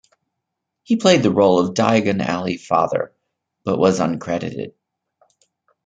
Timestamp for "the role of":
1.21-1.75